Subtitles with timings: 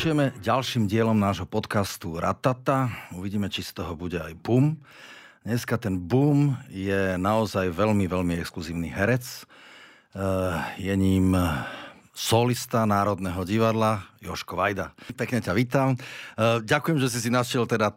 [0.00, 2.88] Pokračujeme ďalším dielom nášho podcastu Ratata.
[3.12, 4.80] Uvidíme, či z toho bude aj boom.
[5.44, 9.20] Dneska ten boom je naozaj veľmi, veľmi exkluzívny herec.
[9.20, 9.44] Eh,
[10.80, 11.36] je ním
[12.16, 14.96] solista Národného divadla Joško Vajda.
[15.20, 15.92] Pekne ťa vítam.
[15.92, 17.92] Eh, ďakujem, že si si našiel teda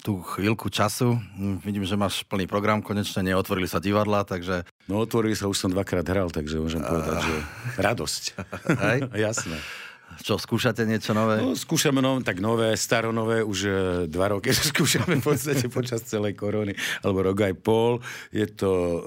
[0.00, 1.12] tú chvíľku času.
[1.12, 4.64] Hm, vidím, že máš plný program, konečne neotvorili sa divadla, takže...
[4.88, 7.36] No otvorili sa, už som dvakrát hral, takže môžem povedať, že
[7.76, 8.22] radosť.
[8.80, 8.98] Hej?
[9.28, 9.60] Jasné.
[10.22, 11.38] Čo, skúšate niečo nové?
[11.38, 13.70] No, skúšame no, tak nové, staronové, už e,
[14.10, 18.02] dva roky skúšame v podstate počas celej korony, alebo rok aj pol.
[18.34, 18.98] Je to, e,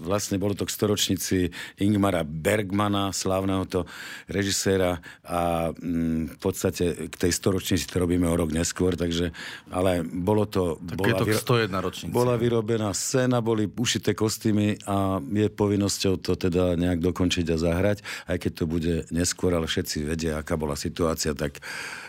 [0.00, 1.38] vlastne bolo to k storočnici
[1.80, 3.80] Ingmara Bergmana, slávneho to
[4.26, 9.30] režiséra a mm, v podstate k tej storočnici to robíme o rok neskôr, takže,
[9.68, 10.80] ale bolo to...
[10.80, 11.34] Tak bola, je to k
[11.68, 12.12] 101 ročnici.
[12.12, 17.98] Bola vyrobená scéna, boli ušité kostýmy a je povinnosťou to teda nejak dokončiť a zahrať,
[18.30, 21.60] aj keď to bude neskôr, ale všetci vedia, aká bola situácia, tak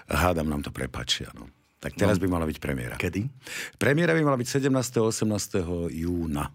[0.09, 1.29] hádam nám to prepačia.
[1.33, 1.49] No.
[1.79, 2.25] Tak teraz no.
[2.25, 2.95] by mala byť premiéra.
[2.97, 3.29] Kedy?
[3.77, 4.71] Premiéra by mala byť 17.
[4.71, 5.93] 18.
[5.93, 6.49] júna.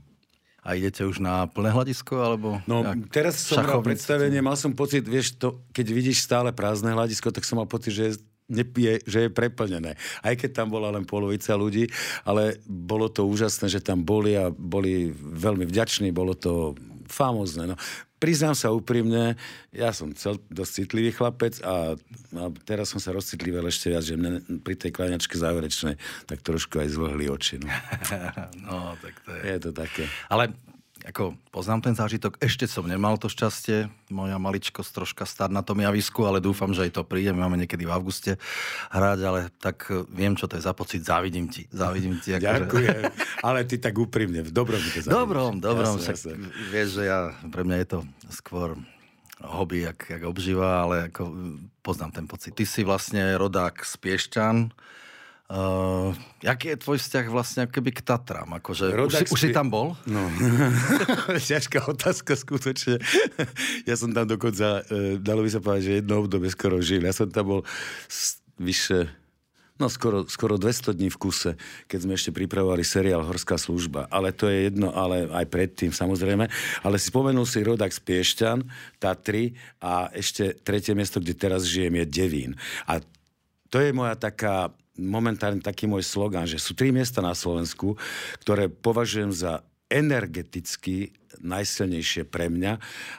[0.61, 2.61] A idete už na plné hľadisko, alebo...
[2.69, 7.33] No, teraz som hral predstavenie, mal som pocit, vieš, to, keď vidíš stále prázdne hľadisko,
[7.33, 8.15] tak som mal pocit, že je
[8.51, 9.95] nepije, že je preplnené.
[10.21, 11.87] Aj keď tam bola len polovica ľudí,
[12.27, 16.75] ale bolo to úžasné, že tam boli a boli veľmi vďační, bolo to
[17.07, 17.73] famózne.
[17.73, 17.77] No.
[18.21, 19.41] Priznám sa úprimne,
[19.73, 21.97] ja som cel, dosť citlivý chlapec a,
[22.37, 25.97] a teraz som sa rozcitlivel ešte viac, že mne pri tej kláňačke záverečnej
[26.29, 27.65] tak trošku aj zvlhli oči.
[27.65, 27.69] No.
[28.69, 29.43] no, tak to je...
[29.49, 30.05] Je to také.
[30.29, 30.53] Ale
[31.07, 35.81] ako poznám ten zážitok, ešte som nemal to šťastie, moja maličkosť troška stať na tom
[35.81, 38.37] javisku, ale dúfam, že aj to príde, my máme niekedy v auguste
[38.93, 41.65] hrať, ale tak e, viem, čo to je za pocit, závidím ti.
[41.73, 42.69] Závidím ti akože...
[42.69, 43.03] Ďakujem,
[43.49, 45.13] ale ty tak úprimne, v dobrom to závidíš.
[45.13, 46.35] Dobrom, dobrom, jasne, však jasne.
[46.69, 47.99] vieš, že ja, pre mňa je to
[48.29, 48.77] skôr
[49.41, 51.33] hobby, jak, jak obžíva, ale ako
[51.81, 52.53] poznám ten pocit.
[52.53, 54.57] Ty si vlastne rodák z Piešťan,
[55.51, 56.15] Uh,
[56.47, 58.55] jaký je tvoj vzťah vlastne keby k Tatram?
[58.55, 59.99] Akože, už, si, už si tam bol?
[60.07, 60.31] No,
[61.51, 63.03] ťažká otázka skutočne.
[63.83, 67.03] ja som tam dokonca, uh, dalo by sa povedať, že jedno obdobie skoro žil.
[67.03, 67.61] Ja som tam bol
[68.63, 69.11] vyše
[69.81, 71.57] No skoro, skoro 200 dní v kuse,
[71.89, 74.05] keď sme ešte pripravovali seriál Horská služba.
[74.13, 76.53] Ale to je jedno, ale aj predtým samozrejme.
[76.85, 78.61] Ale si spomenul si rodak z Piešťan,
[79.01, 82.53] Tatry a ešte tretie miesto, kde teraz žijem, je Devín.
[82.85, 83.01] A
[83.73, 84.69] to je moja taká
[85.01, 87.97] momentálne taký môj slogan, že sú tri miesta na Slovensku,
[88.45, 92.73] ktoré považujem za energeticky najsilnejšie pre mňa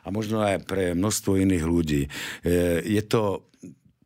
[0.06, 2.02] a možno aj pre množstvo iných ľudí.
[2.06, 2.10] E,
[2.86, 3.50] je to,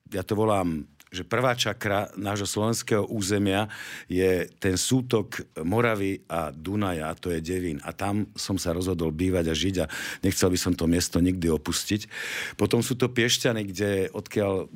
[0.09, 3.71] ja to volám že prvá čakra nášho slovenského územia
[4.11, 7.79] je ten sútok Moravy a Dunaja, a to je Devín.
[7.87, 9.87] A tam som sa rozhodol bývať a žiť a
[10.27, 12.11] nechcel by som to miesto nikdy opustiť.
[12.59, 14.67] Potom sú to Piešťany, kde odkiaľ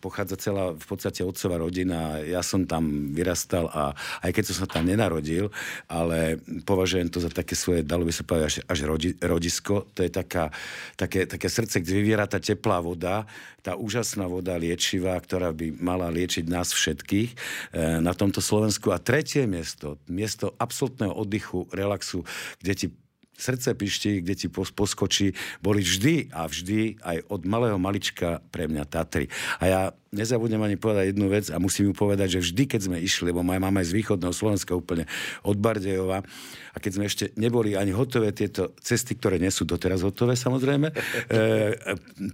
[0.00, 2.18] pochádza celá v podstate otcová rodina.
[2.24, 3.92] Ja som tam vyrastal a
[4.24, 5.52] aj keď som sa tam nenarodil,
[5.86, 9.86] ale považujem to za také svoje, dalo by sa povedať, až, až rodi, rodisko.
[9.92, 10.48] To je taká,
[10.96, 13.28] také, také srdce, kde vyviera tá teplá voda,
[13.60, 17.36] tá úžasná voda liečivá, ktorá by mala liečiť nás všetkých e,
[18.00, 18.88] na tomto Slovensku.
[18.88, 22.24] A tretie miesto, miesto absolútneho oddychu, relaxu,
[22.64, 22.86] kde ti
[23.40, 25.32] srdce pišti, kde ti poskočí,
[25.64, 29.32] boli vždy a vždy aj od malého malička pre mňa Tatry.
[29.58, 29.80] A ja
[30.10, 33.46] nezabudnem ani povedať jednu vec a musím ju povedať, že vždy, keď sme išli, lebo
[33.46, 35.06] moja mama je z východného Slovenska úplne
[35.46, 36.26] od Bardejova
[36.74, 40.90] a keď sme ešte neboli ani hotové tieto cesty, ktoré nie sú doteraz hotové samozrejme,
[40.94, 40.98] e,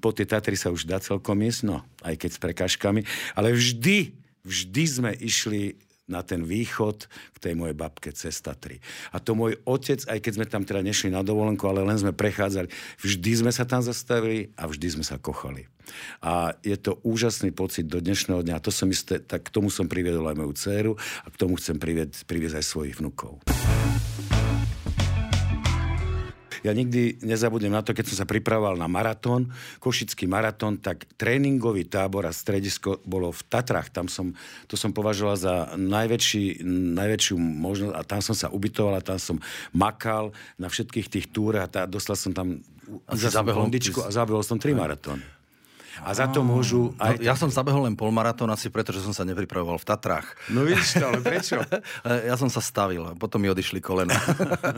[0.00, 3.00] po tie Tatry sa už dá celkom ísť, no aj keď s prekážkami,
[3.36, 8.78] ale vždy, vždy sme išli na ten východ k tej mojej babke cez Tatry.
[9.10, 12.14] A to môj otec, aj keď sme tam teda nešli na dovolenku, ale len sme
[12.14, 12.70] prechádzali,
[13.02, 15.66] vždy sme sa tam zastavili a vždy sme sa kochali.
[16.22, 18.62] A je to úžasný pocit do dnešného dňa.
[18.62, 21.78] To som isté, tak k tomu som priviedol aj moju dceru a k tomu chcem
[21.78, 23.42] priviesť, priviesť aj svojich vnukov.
[26.66, 31.86] Ja nikdy nezabudnem na to, keď som sa pripravoval na maratón, košický maratón, tak tréningový
[31.86, 33.86] tábor a stredisko bolo v Tatrach.
[33.94, 34.34] Tam som,
[34.66, 36.66] to som považoval za najväčší,
[36.98, 39.38] najväčšiu možnosť a tam som sa ubytoval a tam som
[39.70, 42.58] makal na všetkých tých túrach a tá, dostal som tam
[43.06, 45.35] a, zabehol, a zabehol som tri maratóny.
[46.04, 46.92] A za to môžu...
[46.92, 47.16] No, aj...
[47.16, 50.28] No, ja som zabehol len polmaratón asi preto, že som sa nepripravoval v Tatrách.
[50.52, 51.56] No vidíš to, ale prečo?
[52.28, 54.12] ja som sa stavil, potom mi odišli kolena.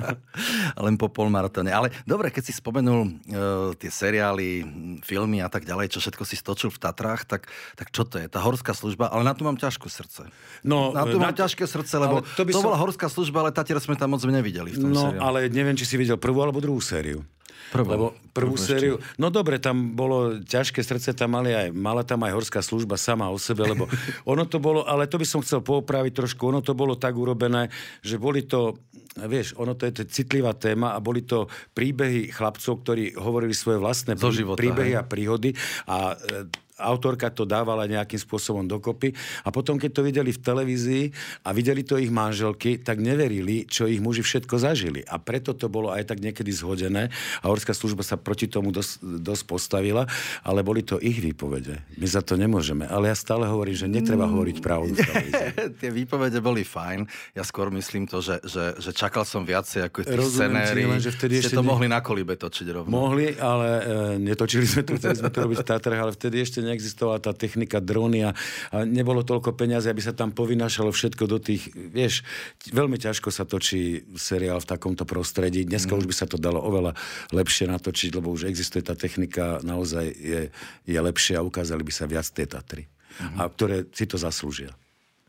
[0.84, 1.72] len po polmaratóne.
[1.74, 4.62] Ale dobre, keď si spomenul uh, tie seriály,
[5.02, 8.26] filmy a tak ďalej, čo všetko si stočil v Tatrách, tak, tak čo to je?
[8.30, 9.10] Tá horská služba?
[9.10, 10.30] Ale na to mám ťažké srdce.
[10.62, 12.66] No, na to na mám ťažké srdce, lebo to, by to som...
[12.66, 15.22] bola horská služba, ale Tatier sme tam moc nevideli v tom No, seriálu.
[15.22, 17.22] ale neviem, či si videl prvú alebo druhú sériu.
[17.68, 17.88] Prvú.
[17.88, 18.94] Lebo prvú, Prvú sériu...
[19.20, 23.28] No dobre, tam bolo ťažké srdce, tam mali aj, mala tam aj horská služba sama
[23.28, 23.84] o sebe, lebo
[24.32, 27.68] ono to bolo, ale to by som chcel poopraviť trošku, ono to bolo tak urobené,
[28.00, 28.78] že boli to
[29.18, 33.82] vieš, ono to je to citlivá téma a boli to príbehy chlapcov, ktorí hovorili svoje
[33.82, 35.00] vlastné Zo života, príbehy hej.
[35.00, 35.50] a príhody
[35.90, 36.46] a e,
[36.78, 39.12] autorka to dávala nejakým spôsobom dokopy
[39.44, 41.04] a potom, keď to videli v televízii
[41.44, 45.02] a videli to ich manželky, tak neverili, čo ich muži všetko zažili.
[45.10, 47.10] A preto to bolo aj tak niekedy zhodené
[47.42, 50.06] a horská služba sa proti tomu dosť, dosť postavila,
[50.46, 51.82] ale boli to ich výpovede.
[51.98, 52.86] My za to nemôžeme.
[52.86, 54.94] Ale ja stále hovorím, že netreba hovoriť pravdu.
[55.82, 57.04] Tie výpovede boli fajn.
[57.34, 61.34] Ja skôr myslím to, že, že, že čakal som viacej ako tých len, že vtedy
[61.40, 62.90] Ste ešte to ne- mohli na kolibe točiť rovno.
[62.90, 63.82] Mohli, ale e,
[64.22, 67.80] netočili sme to, chceli sme to robiť v Tatrach, ale vtedy ešte neexistovala tá technika
[67.80, 68.36] drony a,
[68.70, 72.20] a nebolo toľko peniazy, aby sa tam povynášalo všetko do tých, vieš,
[72.68, 75.64] veľmi ťažko sa točí seriál v takomto prostredí.
[75.64, 76.00] Dneska Mhm.
[76.04, 76.92] už by sa to dalo oveľa
[77.32, 80.40] lepšie natočiť, lebo už existuje tá technika, naozaj je,
[80.84, 82.84] je lepšie a ukázali by sa viac tie Tatry.
[83.18, 83.36] Mhm.
[83.40, 84.76] A ktoré si to zaslúžia.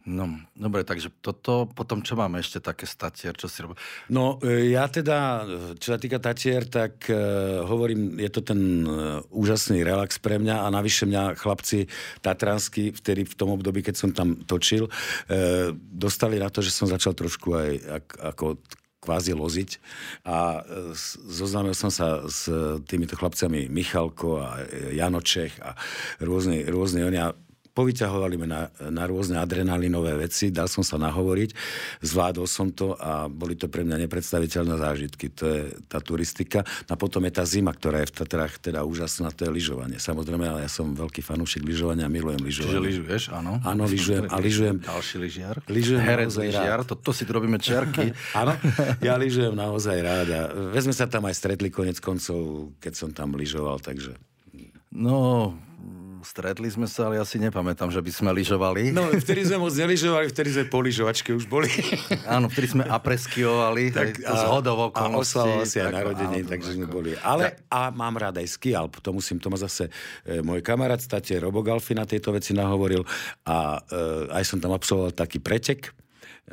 [0.10, 0.26] No,
[0.58, 3.78] dobre, takže toto, potom čo máme ešte také statier, čo si robil?
[4.10, 7.14] No, e, ja teda, e, čo sa týka Tatier, tak e,
[7.62, 11.86] hovorím, je to ten e, úžasný relax pre mňa a navyše mňa chlapci
[12.26, 14.90] tatranskí, vtedy v tom období, keď som tam točil,
[15.30, 17.70] e, dostali na to, že som začal trošku aj
[18.02, 18.46] ak, ako
[19.06, 19.70] kvázi loziť
[20.26, 20.98] a e,
[21.30, 22.50] zoznámil som sa s
[22.90, 24.58] týmito chlapcami Michalko a
[24.90, 25.78] Jano Čech a
[26.18, 27.30] rôzne, rôzne oni a
[27.80, 28.62] povyťahovali ma na,
[28.92, 31.56] na rôzne adrenalinové veci, dal som sa nahovoriť,
[32.04, 35.32] zvládol som to a boli to pre mňa nepredstaviteľné zážitky.
[35.40, 36.68] To je tá turistika.
[36.92, 39.96] A potom je tá zima, ktorá je v Tatrách teda úžasná, to je lyžovanie.
[39.96, 42.76] Samozrejme, ale ja som veľký fanúšik lyžovania, milujem lyžovanie.
[42.76, 43.64] Čiže lyžuješ, áno?
[43.64, 44.76] Áno, lyžujem a lyžujem.
[44.84, 45.56] Ďalší lyžiar.
[45.72, 48.12] Lyžujem Herec lyžiar, to, to si tu robíme čerky.
[48.40, 48.58] Áno,
[49.00, 50.42] ja lyžujem naozaj rád a
[50.80, 54.18] sme sa tam aj stretli konec koncov, keď som tam lyžoval, takže...
[54.90, 55.54] No,
[56.24, 58.92] stretli sme sa, ale ja si nepamätám, že by sme lyžovali.
[58.96, 61.70] No, vtedy sme moc nelyžovali, vtedy sme po lyžovačke už boli.
[62.36, 66.70] Áno, vtedy sme apreskiovali, tak, to z hodov a oslavoval si aj narodenie, áno, takže
[66.78, 67.18] sme boli.
[67.20, 69.90] Ale a mám rád aj ski Alp, to musím, to ma zase
[70.24, 73.02] e, môj kamarát state Robo Galfi na tieto veci nahovoril
[73.48, 74.00] a e,
[74.34, 75.92] aj som tam absolvoval taký pretek,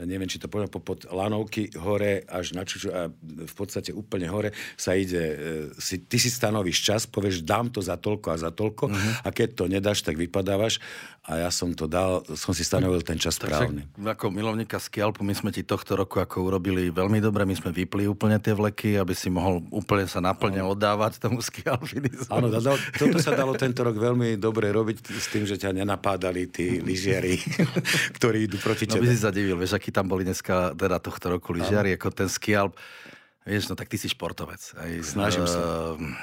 [0.04, 4.52] neviem, či to poviem, popod lanovky hore až na čuču a v podstate úplne hore
[4.76, 5.36] sa ide, e,
[5.80, 9.10] si, ty si stanovíš čas, povieš, dám to za toľko a za toľko Mhm.
[9.24, 10.82] a keď to nedáš, tak vypadávaš
[11.26, 13.82] a ja som to dal, som si stanovil ten čas správny.
[13.98, 17.74] Takže ako milovníka skialpu, my sme ti tohto roku ako urobili veľmi dobre, my sme
[17.74, 22.30] vypli úplne tie vleky, aby si mohol úplne sa naplne oddávať tomu skialpinizmu.
[22.30, 26.46] Áno, dal, toto sa dalo tento rok veľmi dobre robiť s tým, že ťa nenapádali
[26.46, 27.42] tí lyžiari,
[28.16, 29.10] ktorí idú proti No by tebe.
[29.10, 32.78] si sa divil, vieš, akí tam boli dneska, teda tohto roku lyžiari, ako ten skialp.
[33.42, 34.58] Vieš, no tak ty si športovec.
[34.74, 35.94] Aj, Snažím sa.
[35.94, 36.14] Ehm,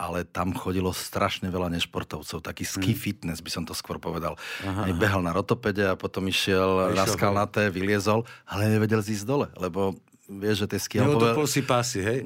[0.00, 2.98] ale tam chodilo strašne veľa nešportovcov, taký ski Mhm.
[2.98, 4.40] fitness by som to skôr povedal.
[4.62, 9.52] Aha, behal na rotopede a potom išiel na išiel skalnaté, vyliezol, ale nevedel zísť dole,
[9.54, 9.92] lebo
[10.26, 11.34] vieš, že tie skialpové...
[11.34, 12.18] Neodopol si pásy, hej?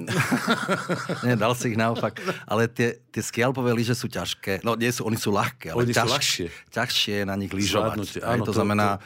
[1.24, 2.14] Nie, dal si ich naopak.
[2.44, 4.60] Ale tie, tie skialpové lyže sú ťažké.
[4.60, 6.46] No nie sú, oni sú ľahké, ale Oni sú ťaž, ľahšie.
[6.70, 8.20] ťažšie je na nich lyžovať.
[8.20, 9.00] Aj Áno, to, to- znamená,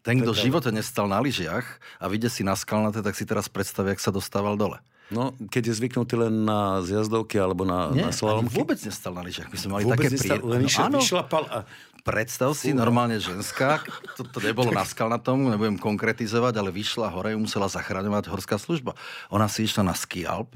[0.00, 1.66] ten, kto to v živote nestal na lyžiach
[1.96, 4.80] a vidie si na skalnaté, tak si teraz predstaví, jak sa dostával dole.
[5.08, 8.52] No, keď je zvyknutý len na zjazdovky alebo na, Nie, na slalomky.
[8.52, 9.48] vôbec nestal na lyžiach.
[9.48, 10.52] My sme mali Vôbec také nestal, príjemné.
[10.52, 11.58] len išiel, áno, vyšlapal a...
[12.04, 13.80] predstav si, normálne ženská,
[14.20, 18.92] to, to nebolo na skalnatom, nebudem konkretizovať, ale vyšla hore, musela zachraňovať horská služba.
[19.32, 20.52] Ona si išla na ski Alp,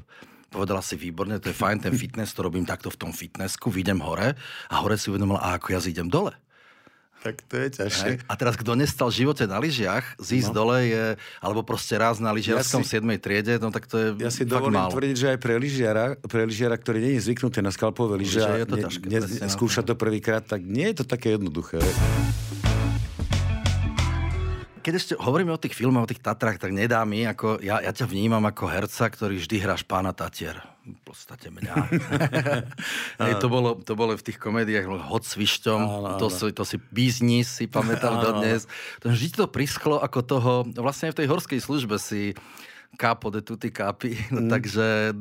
[0.53, 4.05] povedala si výborne, to je fajn, ten fitness, to robím takto v tom fitnessku, vidím
[4.05, 4.37] hore
[4.69, 6.37] a hore si uvedomila, a ako ja zidem dole.
[7.23, 8.09] Tak to je ťažšie.
[8.11, 8.15] Hej?
[8.27, 10.55] A teraz, kto nestal v živote na lyžiach, zísť no.
[10.59, 11.05] dole je,
[11.39, 13.15] alebo proste raz na lyžiarskom Ja si- 7.
[13.23, 14.91] triede, no tak to je Ja si dovolím málo.
[14.91, 18.67] tvrdiť, že aj pre lyžiara, pre lyžiara, ktorý nie je zvyknutý na skalpové lyže je
[18.67, 19.55] to ne, ťažké, ne, presne, no.
[19.55, 21.79] skúša to prvýkrát, tak nie je to také jednoduché.
[24.83, 27.95] Keď ešte hovoríme o tých filmoch, o tých Tatrách, tak nedá mi, ako, ja, ja
[27.95, 30.59] ťa vnímam ako herca, ktorý vždy hráš pána Tatier.
[30.83, 31.73] V podstate mňa.
[33.23, 36.35] Hej, to, bolo, to bolo v tých komédiách no, Hod s Višťom, Áno, to, áno.
[36.35, 38.67] si, to si biznis, si pamätám dodnes.
[38.99, 42.35] To vždy to prischlo ako toho, vlastne aj v tej horskej službe si
[42.99, 45.15] kápo de tutti kápi, no, takže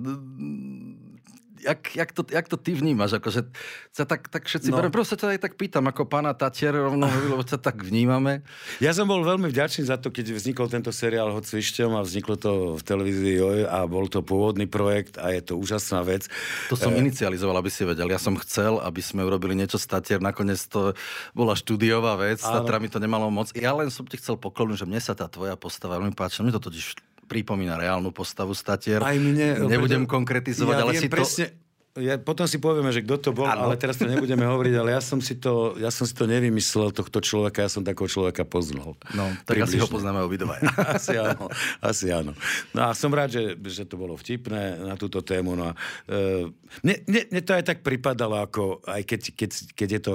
[1.63, 3.17] jak, jak, to, jak to ty vnímaš?
[3.23, 3.47] Akože
[3.95, 4.75] sa tak, tak všetci...
[4.75, 4.83] No.
[4.83, 4.91] No.
[4.91, 8.43] Proste ťa aj tak pýtam, ako pána Tatier rovno, lebo ťa tak vnímame.
[8.83, 12.35] Ja som bol veľmi vďačný za to, keď vznikol tento seriál Hod s a vzniklo
[12.37, 16.27] to v televízii Joj a bol to pôvodný projekt a je to úžasná vec.
[16.69, 18.11] To som inicializoval, aby si vedel.
[18.11, 20.19] Ja som chcel, aby sme urobili niečo s Tatier.
[20.19, 20.99] Nakoniec to
[21.33, 22.43] bola štúdiová vec.
[22.43, 22.67] Áno.
[22.67, 23.55] Tatra mi to nemalo moc.
[23.55, 26.49] Ja len som ti chcel poklonúť, že mne sa tá tvoja postava veľmi páčila.
[26.49, 29.01] Mne to totiž pripomína reálnu postavu Statier.
[29.01, 29.65] Aj mne.
[29.65, 31.63] Nebudem preto, konkretizovať, ja ale si presne, to
[32.01, 33.69] ja, potom si povieme, že kto to bol, ano.
[33.69, 36.89] ale teraz to nebudeme hovoriť, ale ja som, si to, ja som si to nevymyslel,
[36.89, 38.97] tohto človeka, ja som takého človeka poznal.
[39.13, 39.77] No, tak Približne.
[39.77, 40.57] asi ho poznáme obidva.
[40.97, 41.53] asi áno,
[41.85, 42.33] asi áno.
[42.73, 45.53] No a som rád, že, že to bolo vtipné na túto tému.
[45.53, 45.73] No a,
[46.09, 46.49] e,
[46.81, 50.13] mne, mne, mne to aj tak pripadalo, ako, aj keď, keď, keď je to,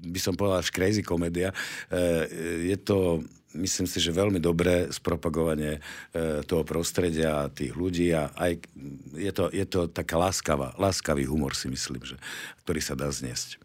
[0.00, 1.52] by som povedal, až crazy komédia,
[1.92, 2.24] e,
[2.72, 3.20] je to
[3.54, 5.80] myslím si, že veľmi dobré spropagovanie e,
[6.46, 8.62] toho prostredia a tých ľudí a aj
[9.16, 12.16] je to, je to taká láskavá, láskavý humor si myslím, že,
[12.62, 13.58] ktorý sa dá zniesť.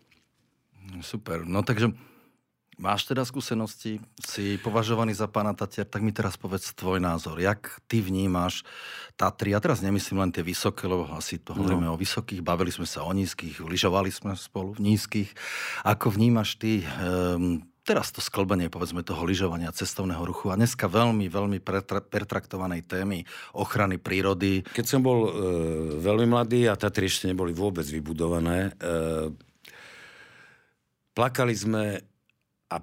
[1.01, 1.43] Super.
[1.45, 1.91] No takže
[2.75, 7.39] máš teda skúsenosti, si považovaný za pána Tatier, tak mi teraz povedz tvoj názor.
[7.39, 8.67] Jak ty vnímaš
[9.15, 9.55] Tatry?
[9.55, 11.95] Ja teraz nemyslím len tie vysoké, lebo asi to hovoríme no.
[11.95, 15.31] o vysokých, bavili sme sa o nízkych, lyžovali sme spolu v nízkych.
[15.87, 21.29] Ako vnímaš ty um, teraz to sklbenie, povedzme, toho lyžovania, cestovného ruchu a dneska veľmi,
[21.29, 23.21] veľmi pretra- pertraktovanej témy
[23.53, 24.65] ochrany prírody.
[24.65, 25.31] Keď som bol e,
[26.01, 29.29] veľmi mladý a Tatry ešte neboli vôbec vybudované, e,
[31.13, 32.01] plakali sme
[32.73, 32.75] a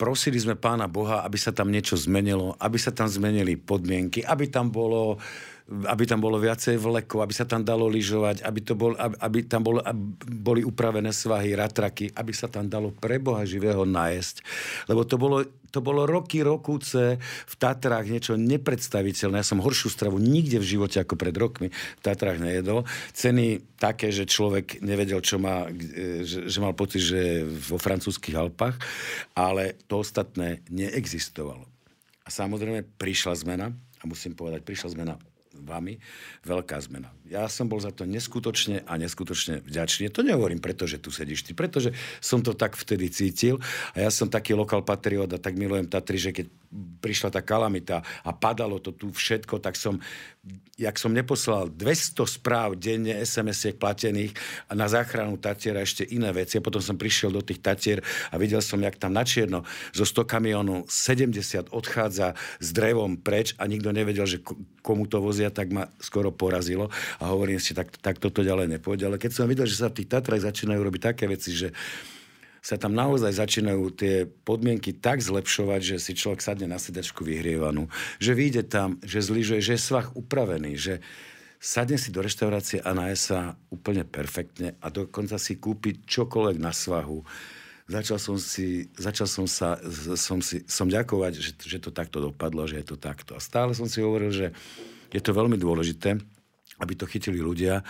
[0.00, 4.48] prosili sme pána Boha, aby sa tam niečo zmenilo, aby sa tam zmenili podmienky, aby
[4.48, 5.20] tam bolo
[5.68, 9.38] aby tam bolo viacej vlekov, aby sa tam dalo lyžovať, aby, to bol, aby, aby
[9.44, 14.40] tam bol, aby boli upravené svahy, ratraky, aby sa tam dalo pre Boha živého najesť.
[14.88, 19.44] Lebo to bolo, to bolo roky, rokúce v Tatrách niečo nepredstaviteľné.
[19.44, 22.88] Ja som horšiu stravu nikde v živote ako pred rokmi v Tatrách nejedol.
[23.12, 25.68] Ceny také, že človek nevedel, čo má,
[26.24, 28.80] že, že mal pocit, že vo francúzských Alpách,
[29.36, 31.68] ale to ostatné neexistovalo.
[32.24, 33.68] A samozrejme prišla zmena,
[34.00, 35.16] a musím povedať, prišla zmena
[35.60, 35.98] vami,
[36.46, 37.10] veľká zmena.
[37.28, 40.08] Ja som bol za to neskutočne a neskutočne vďačný.
[40.14, 43.60] To nehovorím preto, že tu sedíš ty, pretože som to tak vtedy cítil
[43.92, 46.46] a ja som taký lokal patriot a tak milujem Tatry, že keď
[47.00, 50.00] prišla tá kalamita a padalo to tu všetko, tak som,
[50.78, 54.32] jak som neposlal 200 správ denne, SMS-iek platených
[54.70, 56.56] na záchranu Tatiera ešte iné veci.
[56.56, 57.98] A potom som prišiel do tých Tatier
[58.30, 63.58] a videl som, jak tam na čierno zo 100 kamionov 70 odchádza s drevom preč
[63.58, 64.38] a nikto nevedel, že
[64.86, 66.88] komu to vozia, tak ma skoro porazilo.
[67.18, 69.10] A hovorím si, tak, tak toto ďalej nepôjde.
[69.10, 71.74] Ale keď som videl, že sa v tých Tatrách začínajú robiť také veci, že
[72.62, 77.86] sa tam naozaj začínajú tie podmienky tak zlepšovať, že si človek sadne na sedačku vyhrievanú,
[78.18, 80.94] že vyjde tam, že zlyžuje, že je svach upravený, že
[81.58, 86.70] sadne si do reštaurácie a naje sa úplne perfektne a dokonca si kúpi čokoľvek na
[86.70, 87.22] svahu.
[87.88, 89.80] Začal som, si, začal som sa,
[90.14, 93.32] som, si, som ďakovať, že, že to takto dopadlo, že je to takto.
[93.32, 94.46] A stále som si hovoril, že
[95.08, 96.20] je to veľmi dôležité,
[96.78, 97.80] aby to chytili ľudia,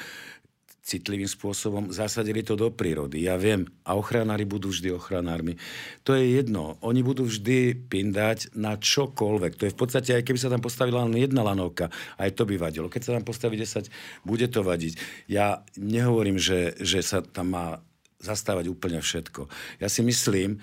[0.89, 3.29] citlivým spôsobom, zasadili to do prírody.
[3.29, 5.61] Ja viem, a ochranári budú vždy ochranármi.
[6.09, 6.81] To je jedno.
[6.81, 9.61] Oni budú vždy pindať na čokoľvek.
[9.61, 12.57] To je v podstate, aj keby sa tam postavila len jedna lanovka, aj to by
[12.57, 12.89] vadilo.
[12.89, 13.93] Keď sa tam postaví 10,
[14.25, 14.97] bude to vadiť.
[15.29, 17.85] Ja nehovorím, že, že sa tam má
[18.17, 19.47] zastávať úplne všetko.
[19.85, 20.57] Ja si myslím,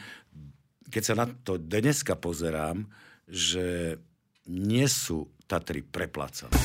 [0.89, 2.89] keď sa na to dneska pozerám,
[3.29, 3.97] že
[4.49, 6.57] nie sú Tatry preplácané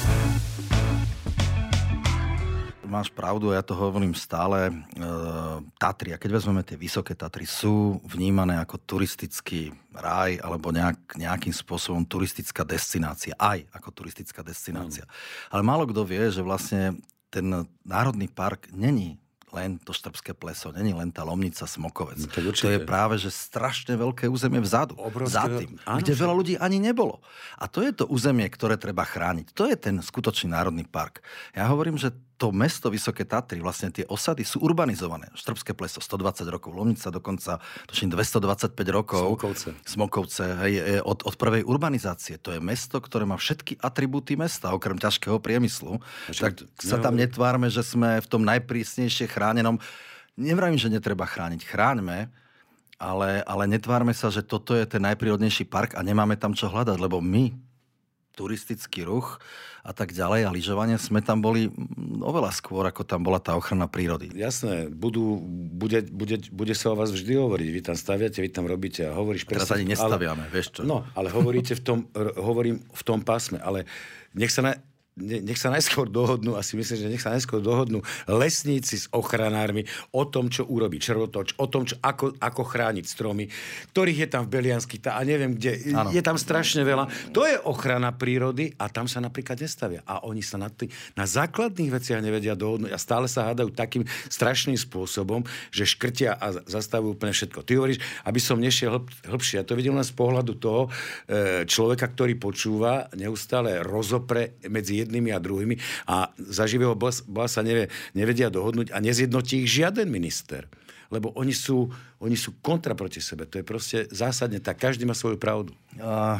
[2.91, 4.69] máš pravdu, ja to hovorím stále.
[4.69, 4.73] E,
[5.79, 11.55] Tatry, a keď vezmeme tie vysoké Tatry, sú vnímané ako turistický raj alebo nejak, nejakým
[11.55, 13.33] spôsobom turistická destinácia.
[13.39, 15.07] Aj ako turistická destinácia.
[15.07, 15.13] Mm.
[15.55, 16.99] Ale málo kto vie, že vlastne
[17.31, 17.47] ten
[17.87, 19.17] národný park není
[19.51, 22.23] len to štrbské pleso, není len tá lomnica Smokovec.
[22.23, 25.35] No, to, to je práve, že strašne veľké územie vzadu, Obrovské...
[25.35, 27.19] za tým, áno, kde veľa ľudí ani nebolo.
[27.59, 29.51] A to je to územie, ktoré treba chrániť.
[29.59, 31.27] To je ten skutočný národný park.
[31.51, 35.29] Ja hovorím, že to mesto Vysoké Tatry, vlastne tie osady sú urbanizované.
[35.37, 39.37] Štrbské pleso 120 rokov, Lomnica dokonca, tuším 225 rokov.
[39.37, 39.69] Smokovce.
[39.85, 42.41] Smokovce, hej, od, od prvej urbanizácie.
[42.41, 46.01] To je mesto, ktoré má všetky atribúty mesta, okrem ťažkého priemyslu.
[46.33, 49.77] Čo, tak sa tam netvárme, že sme v tom najprísnejšie chránenom.
[50.41, 51.61] Nevrajím, že netreba chrániť.
[51.69, 52.33] Chráňme,
[52.97, 56.97] ale, ale netvárme sa, že toto je ten najprírodnejší park a nemáme tam čo hľadať,
[56.97, 57.53] lebo my,
[58.35, 59.43] turistický ruch
[59.81, 61.73] a tak ďalej a lyžovanie, sme tam boli
[62.21, 64.29] oveľa skôr, ako tam bola tá ochrana prírody.
[64.37, 65.41] Jasné, budú,
[65.73, 67.69] bude, bude, bude sa o vás vždy hovoriť.
[67.73, 69.65] Vy tam staviate, vy tam robíte a hovoríš presne.
[69.65, 70.81] Teraz ani nestaviame, ale, vieš čo.
[70.85, 71.99] No, ale hovoríte v tom,
[72.37, 73.89] hovorím v tom pásme, ale
[74.37, 74.73] nech sa na,
[75.19, 78.01] nech sa najskôr dohodnú, asi myslím, že nech sa najskôr dohodnú
[78.31, 83.51] lesníci s ochranármi o tom, čo urobí červotoč, o tom, čo, ako, ako chrániť stromy,
[83.91, 85.93] ktorých je tam v Beliansky a neviem kde.
[85.93, 86.15] Ano.
[86.15, 87.35] Je tam strašne veľa.
[87.35, 90.01] To je ochrana prírody a tam sa napríklad nestavia.
[90.07, 90.87] A oni sa na, tý,
[91.19, 95.43] na základných veciach nevedia dohodnúť a stále sa hádajú takým strašným spôsobom,
[95.75, 97.67] že škrtia a zastavujú úplne všetko.
[97.67, 99.61] Ty hovoríš, aby som nešiel hlb, hlbšie.
[99.61, 105.35] Ja to vidím len z pohľadu toho e, človeka, ktorý počúva, neustále rozopre medzi jednými
[105.35, 110.71] a druhými a za živého boha sa nevie, nevedia dohodnúť a nezjednotí ich žiaden minister.
[111.11, 111.91] Lebo oni sú,
[112.23, 113.43] oni sú kontra proti sebe.
[113.51, 114.79] To je proste zásadne tak.
[114.79, 115.75] Každý má svoju pravdu.
[115.99, 116.39] A,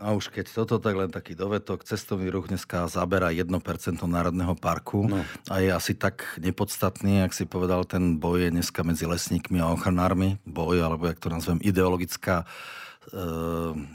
[0.00, 1.84] a už keď toto, tak len taký dovetok.
[1.84, 3.52] Cestovný ruch dneska zabera 1%
[4.00, 5.20] Národného parku no.
[5.52, 9.68] a je asi tak nepodstatný, ak si povedal, ten boj je dneska medzi lesníkmi a
[9.68, 10.40] ochranármi.
[10.48, 13.24] Boj, alebo jak to nazvem, ideologická e,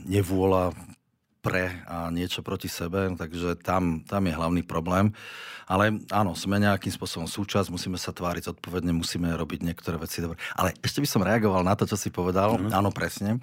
[0.06, 0.78] nevôľa
[1.46, 5.14] pre a niečo proti sebe, takže tam, tam je hlavný problém.
[5.70, 10.42] Ale áno, sme nejakým spôsobom súčasť, musíme sa tváriť zodpovedne, musíme robiť niektoré veci dobre.
[10.58, 12.58] Ale ešte by som reagoval na to, čo si povedal.
[12.58, 12.74] Mm-hmm.
[12.74, 13.38] Áno, presne.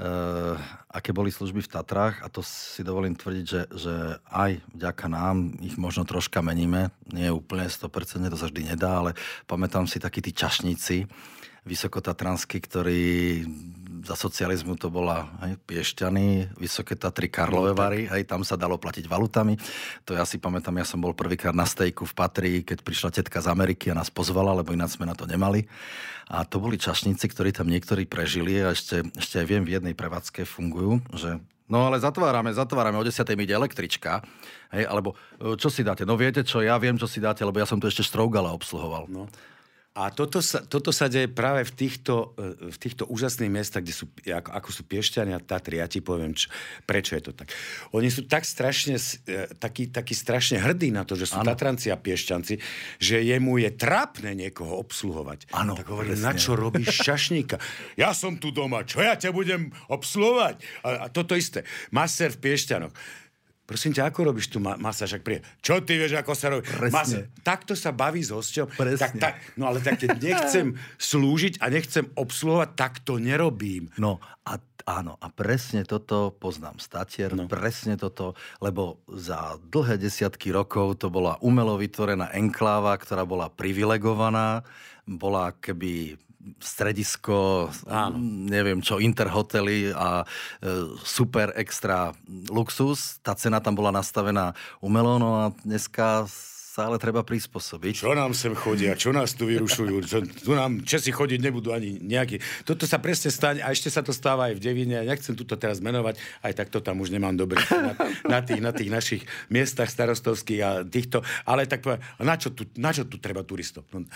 [0.00, 0.56] Uh,
[0.88, 3.94] aké boli služby v Tatrách a to si dovolím tvrdiť, že, že
[4.32, 6.88] aj vďaka nám ich možno troška meníme.
[7.12, 9.12] Nie je úplne 100%, to sa vždy nedá, ale
[9.44, 11.04] pamätám si takí tí čašníci,
[11.68, 13.04] vysokotatranskí, ktorí
[14.02, 18.76] za socializmu to bola hej, Piešťany, Vysoké Tatry, Karlové no, Vary, hej, tam sa dalo
[18.76, 19.54] platiť valutami.
[20.04, 23.38] To ja si pamätám, ja som bol prvýkrát na stejku v Patri, keď prišla tetka
[23.38, 25.64] z Ameriky a nás pozvala, lebo ináč sme na to nemali.
[26.26, 29.94] A to boli čašníci, ktorí tam niektorí prežili a ešte, ešte aj viem, v jednej
[29.94, 31.38] prevádzke fungujú, že
[31.72, 33.24] No ale zatvárame, zatvárame, o 10.
[33.32, 34.20] ide električka.
[34.76, 36.04] Hej, alebo e, čo si dáte?
[36.04, 39.08] No viete čo, ja viem, čo si dáte, lebo ja som tu ešte Strougala obsluhoval.
[39.08, 39.24] No.
[39.92, 43.92] A toto sa, toto sa deje práve v týchto, e, v týchto úžasných miestach, kde
[43.92, 45.84] sú, ako, ako sú Piešťania, Tatry.
[45.84, 46.48] Ja ti poviem, čo,
[46.88, 47.52] prečo je to tak.
[47.92, 51.52] Oni sú tak strašne, e, takí, takí strašne hrdí na to, že sú ano.
[51.52, 52.54] Tatranci a Piešťanci,
[53.04, 55.52] že jemu je trápne niekoho obsluhovať.
[55.52, 57.60] Áno, tak hovorím, na čo robíš šašníka?
[58.00, 60.88] ja som tu doma, čo ja ťa budem obsluhovať?
[60.88, 61.68] A, a toto isté.
[61.92, 62.96] Maser v Piešťanoch
[63.62, 65.16] Prosím ťa, ako robíš tu ma- masáž?
[65.16, 66.66] Ak príde, čo ty vieš, ako sa robí?
[66.90, 67.14] Mas-
[67.46, 68.74] takto sa baví s hosťom.
[68.98, 73.86] Tak, tak, no ale tak keď nechcem slúžiť a nechcem obsluhovať, tak to nerobím.
[73.96, 77.46] No a áno, a presne toto poznám statier, no.
[77.46, 84.66] presne toto, lebo za dlhé desiatky rokov to bola umelo vytvorená enkláva, ktorá bola privilegovaná,
[85.06, 86.18] bola keby
[86.58, 88.18] stredisko, Áno.
[88.50, 90.26] neviem čo, interhotely a e,
[91.06, 92.10] super extra
[92.50, 93.22] luxus.
[93.22, 96.26] Tá cena tam bola nastavená umelo, no a dneska
[96.72, 98.00] sa ale treba prispôsobiť.
[98.00, 102.00] Čo nám sem chodia, čo nás tu vyrušujú, čo, tu nám Česi chodiť nebudú ani
[102.00, 102.40] nejaký.
[102.64, 104.96] Toto sa presne stane a ešte sa to stáva aj v Devine.
[104.96, 107.92] Ja nechcem túto teraz menovať, aj takto tam už nemám dobre na,
[108.24, 111.20] na, tých, na tých našich miestach starostovských a týchto.
[111.44, 111.84] Ale tak
[112.16, 113.84] na čo tu, na čo tu treba turistov?
[113.92, 114.08] No,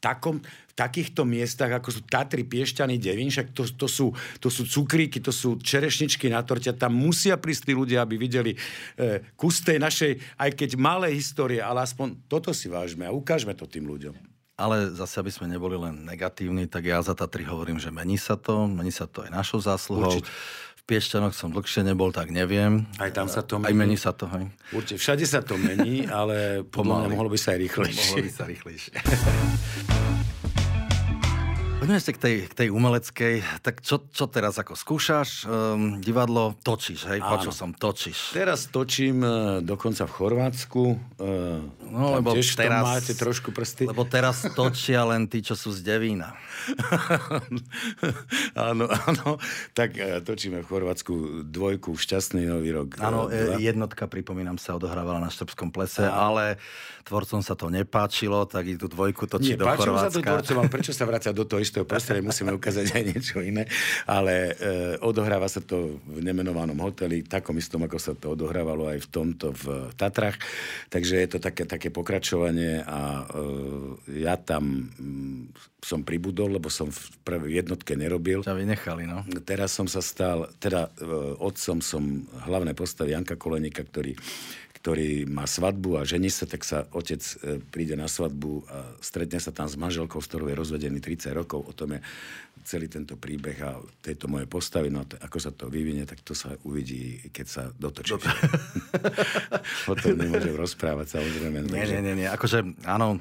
[0.00, 4.10] takom, v takýchto miestach, ako sú Tatry, Piešťany, Devín, však to, to, sú,
[4.40, 8.56] to sú cukríky, to sú čerešničky na torte, tam musia prísť tí ľudia, aby videli
[8.56, 8.58] e,
[9.36, 13.68] kus tej našej, aj keď malej histórie, ale aspoň toto si vážme a ukážme to
[13.68, 14.16] tým ľuďom.
[14.60, 18.36] Ale zase, aby sme neboli len negatívni, tak ja za Tatry hovorím, že mení sa
[18.36, 20.20] to, mení sa to aj našou zásluhou.
[20.20, 20.28] Určite.
[20.90, 22.90] Piešťanoch som dlhšie nebol, tak neviem.
[22.98, 23.70] Aj tam sa to mení.
[23.70, 24.50] Aj mení sa to, hej.
[24.74, 27.14] Určite, všade sa to mení, ale pomaly.
[27.14, 28.10] mohlo by sa aj rýchlejšie.
[28.10, 28.92] Mohlo by sa rýchlejšie.
[31.80, 33.64] Poďme ešte k tej, k tej umeleckej.
[33.64, 35.48] Tak čo, čo teraz ako skúšaš?
[35.48, 37.24] Um, divadlo točíš, hej?
[37.24, 38.36] Počul som, točíš.
[38.36, 40.82] Teraz točím uh, dokonca v Chorvátsku.
[41.16, 43.88] Uh, no, lebo tiež teraz, máte trošku prsty.
[43.88, 46.36] Lebo teraz točia len tí, čo sú z Devína.
[48.68, 49.40] áno, áno.
[49.72, 53.00] Tak uh, točíme v Chorvátsku dvojku, šťastný nový rok.
[53.00, 56.28] Áno, uh, jednotka, pripomínam sa, odohrávala na Štrbskom plese, a...
[56.28, 56.60] ale
[57.08, 60.12] tvorcom sa to nepáčilo, tak idú dvojku točiť do Chorvátska.
[60.12, 63.38] sa to tvorcom, ale prečo sa vráca do toho istého prostredia, musíme ukázať aj niečo
[63.38, 63.70] iné.
[64.10, 69.06] Ale e, odohráva sa to v nemenovanom hoteli, takom istom, ako sa to odohrávalo aj
[69.06, 70.34] v tomto v Tatrach.
[70.90, 75.42] Takže je to také, také pokračovanie a e, ja tam m, mm,
[75.80, 78.42] som pribudol, lebo som v prvej jednotke nerobil.
[78.42, 79.22] Ťa vynechali, no.
[79.46, 81.06] Teraz som sa stal, teda e,
[81.38, 84.18] otcom som hlavné postavy Janka Kolenika, ktorý
[84.80, 87.20] ktorý má svadbu a žení sa, tak sa otec
[87.68, 91.59] príde na svadbu a stretne sa tam s manželkou, s ktorou je rozvedený 30 rokov.
[91.64, 92.00] O tom je
[92.64, 94.92] celý tento príbeh a tejto moje postavy.
[94.92, 98.20] No ako sa to vyvinie, tak to sa uvidí, keď sa dotočí.
[99.90, 101.64] o tom nemôžem rozprávať, samozrejme.
[101.70, 102.28] Nie, nie, nie, nie.
[102.28, 103.20] Akože, áno,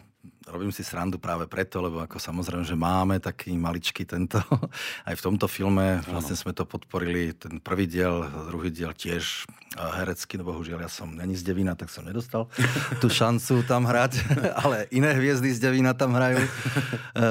[0.50, 4.42] robím si srandu práve preto, lebo ako samozrejme, že máme taký maličký tento,
[5.10, 9.46] aj v tomto filme, vlastne sme to podporili, ten prvý diel, druhý diel tiež
[9.78, 12.50] herecky, no bohužiaľ ja som není z Devina, tak som nedostal
[13.02, 14.18] tú šancu tam hrať,
[14.66, 16.50] ale iné hviezdy z Devina tam hrajú, e,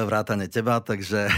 [0.07, 1.33] vrátane teba, takže e,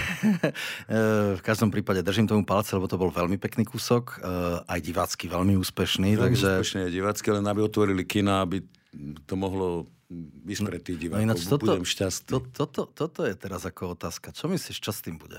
[1.35, 4.29] v každom prípade držím tomu palce, lebo to bol veľmi pekný kúsok, e,
[4.69, 6.21] aj divácky veľmi úspešný.
[6.21, 6.49] Veľmi takže...
[6.61, 8.61] úspešný aj divácky, len aby otvorili kina, aby
[9.25, 9.89] to mohlo
[10.67, 11.27] pre tých divákov.
[11.27, 12.31] No, toto, Budem šťastný.
[12.35, 14.35] To, toto, toto je teraz ako otázka.
[14.35, 15.39] Čo myslíš, čo s tým bude?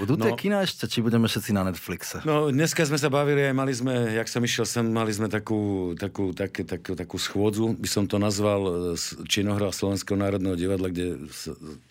[0.00, 2.24] Budú tie no, kina ešte, či budeme všetci na Netflixe?
[2.24, 5.92] No, dneska sme sa bavili aj mali sme, jak som išiel sem, mali sme takú,
[5.92, 8.96] takú, tak, tak, takú schôdzu, by som to nazval, e,
[9.28, 11.28] činohra Slovenského národného divadla, kde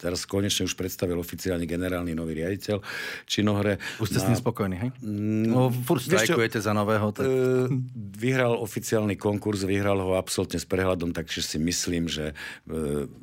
[0.01, 2.81] teraz konečne už predstavil oficiálne generálny nový riaditeľ
[3.29, 3.77] činohre.
[4.01, 4.23] Už ste na...
[4.25, 4.89] s tým spokojní, hej?
[5.05, 7.13] No, furt strajkujete za nového.
[7.13, 7.23] Tak...
[7.23, 7.69] E,
[8.17, 12.33] vyhral oficiálny konkurs, vyhral ho absolútne s prehľadom, takže si myslím, že e,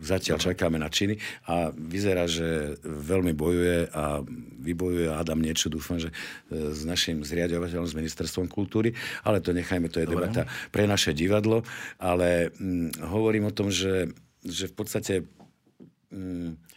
[0.00, 1.18] zatiaľ čakáme na činy.
[1.48, 4.24] A vyzerá, že veľmi bojuje a
[4.60, 5.08] vybojuje.
[5.10, 8.92] Adam niečo, dúfam, že e, s našim zriadovateľom, s ministerstvom kultúry,
[9.24, 10.28] ale to nechajme, to je Dobre.
[10.28, 11.64] debata pre naše divadlo,
[11.98, 14.12] ale hm, hovorím o tom, že,
[14.44, 15.14] že v podstate
[16.12, 16.69] hm,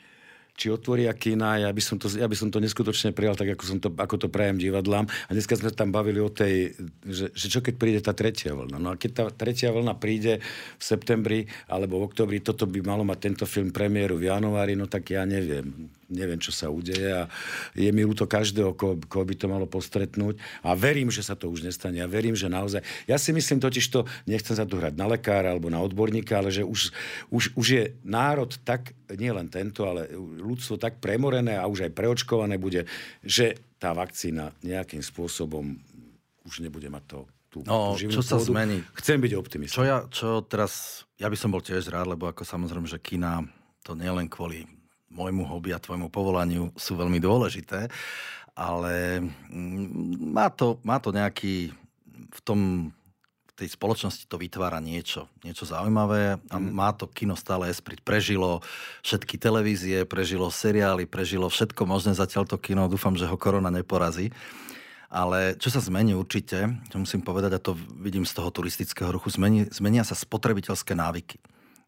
[0.54, 3.64] či otvoria kina, ja by som to, ja by som to neskutočne prijal tak, ako,
[3.66, 5.10] som to, ako to prajem divadlám.
[5.10, 8.78] A dneska sme tam bavili o tej, že, že čo keď príde tá tretia vlna.
[8.78, 10.46] No a keď tá tretia vlna príde
[10.78, 14.86] v septembri alebo v oktobri, toto by malo mať tento film premiéru v januári, no
[14.86, 17.28] tak ja neviem neviem, čo sa udeje a
[17.74, 21.50] je mi ľúto každého, koho, koho by to malo postretnúť a verím, že sa to
[21.50, 24.94] už nestane a verím, že naozaj, ja si myslím totiž to, nechcem sa tu hrať
[24.94, 26.94] na lekára alebo na odborníka, ale že už,
[27.34, 30.08] už, už je národ tak, nie len tento, ale
[30.40, 32.86] ľudstvo tak premorené a už aj preočkované bude,
[33.26, 35.76] že tá vakcína nejakým spôsobom
[36.48, 37.20] už nebude mať to
[37.54, 38.50] tú, no, tú čo sa pôdu.
[38.50, 38.82] zmení?
[38.98, 39.78] Chcem byť optimista.
[39.78, 43.46] Čo, ja, čo teraz, ja by som bol tiež rád, lebo ako samozrejme, že kina
[43.86, 44.66] to nie len kvôli
[45.14, 47.88] môjmu hobby a tvojmu povolaniu sú veľmi dôležité,
[48.58, 51.72] ale mm, má to, má to nejaký
[52.34, 52.90] v tom
[53.54, 56.74] v tej spoločnosti to vytvára niečo, niečo zaujímavé a mm.
[56.74, 58.02] má to kino stále esprit.
[58.02, 58.66] Prežilo
[59.06, 62.90] všetky televízie, prežilo seriály, prežilo všetko možné zatiaľ to kino.
[62.90, 64.34] Dúfam, že ho korona neporazí.
[65.14, 69.30] Ale čo sa zmení určite, čo musím povedať, a to vidím z toho turistického ruchu,
[69.30, 71.38] zmení, zmenia sa spotrebiteľské návyky.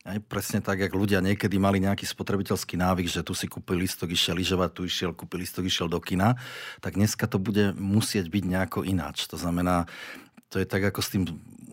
[0.05, 4.13] Aj presne tak, jak ľudia niekedy mali nejaký spotrebiteľský návyk, že tu si kúpil listok,
[4.13, 6.37] išiel lyžovať, tu išiel, kúpil listok, išiel do kina,
[6.77, 9.25] tak dneska to bude musieť byť nejako ináč.
[9.33, 9.89] To znamená,
[10.53, 11.25] to je tak ako s tým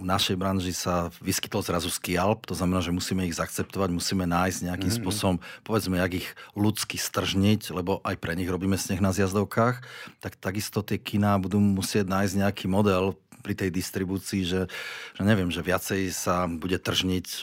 [0.03, 4.59] v našej branži sa vyskytol zrazu skialp, to znamená, že musíme ich zaakceptovať, musíme nájsť
[4.67, 5.07] nejakým mm-hmm.
[5.07, 9.81] spôsobom, povedzme, jak ich ľudsky stržniť, lebo aj pre nich robíme sneh na zjazdovkách,
[10.19, 14.71] tak takisto tie kina budú musieť nájsť nejaký model pri tej distribúcii, že,
[15.19, 17.39] že neviem, že viacej sa bude tržniť e,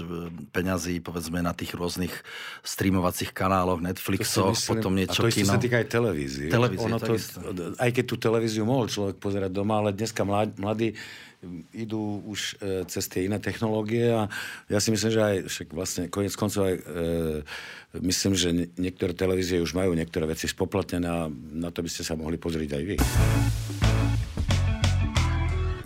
[0.56, 2.16] peňazí povedzme na tých rôznych
[2.64, 5.52] streamovacích kanáloch, Netflixoch, myslím, potom niečo a to kino.
[5.52, 6.48] sa týka aj televízie.
[6.48, 7.20] Televízie, ono to,
[7.76, 10.96] aj keď tú televíziu mohol človek pozerať doma, ale dneska mladí
[11.72, 14.28] idú už e, cez tie iné technológie a
[14.68, 16.84] ja si myslím, že aj však vlastne konec koncov aj e,
[18.04, 22.20] myslím, že niektoré televízie už majú niektoré veci spoplatnené a na to by ste sa
[22.20, 22.98] mohli pozrieť aj vy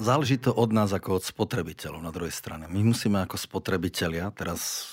[0.03, 2.67] záleží to od nás ako od spotrebiteľov na druhej strane.
[2.67, 4.91] My musíme ako spotrebitelia, teraz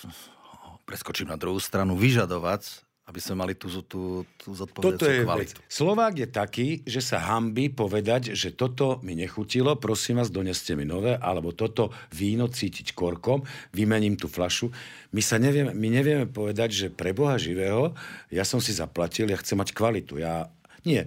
[0.87, 5.59] preskočím na druhú stranu, vyžadovať, aby sme mali tú, tú, tú zodpovedajúcu toto je kvalitu.
[5.59, 5.67] Vec.
[5.67, 10.87] Slovák je taký, že sa hambí povedať, že toto mi nechutilo, prosím vás, doneste mi
[10.87, 13.43] nové, alebo toto víno cítiť korkom,
[13.75, 14.71] vymením tú flašu.
[15.11, 17.99] My, sa nevieme, my nevieme povedať, že pre Boha živého,
[18.31, 20.23] ja som si zaplatil, ja chcem mať kvalitu.
[20.23, 20.47] Ja
[20.87, 21.05] nie,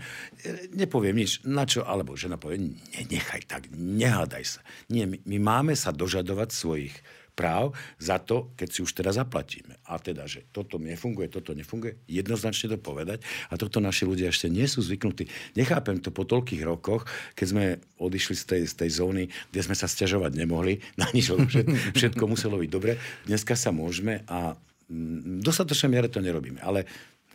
[0.75, 1.41] nepoviem nič.
[1.47, 1.81] Na čo?
[1.87, 4.59] Alebo žena povie, ne, nechaj tak, nehádaj sa.
[4.91, 6.93] Nie, my, my máme sa dožadovať svojich
[7.34, 9.82] práv za to, keď si už teda zaplatíme.
[9.89, 13.26] A teda, že toto nefunguje, toto nefunguje, jednoznačne to povedať.
[13.50, 15.28] A toto naši ľudia ešte nie sú zvyknutí.
[15.58, 17.63] Nechápem to po toľkých rokoch, keď sme
[17.98, 22.24] odišli z tej, z tej zóny, kde sme sa stiažovať nemohli, na nič, všetko, všetko
[22.30, 23.02] muselo byť dobre.
[23.26, 24.54] Dneska sa môžeme a
[24.88, 26.62] v dostatočnej miere to nerobíme.
[26.62, 26.86] Ale